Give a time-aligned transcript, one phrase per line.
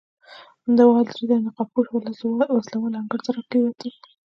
[0.65, 1.91] همدا مهال درې تنه نقاب پوشه
[2.55, 3.91] وسله وال انګړ ته راکېوتل.